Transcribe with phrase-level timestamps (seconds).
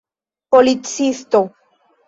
[0.49, 1.41] policisto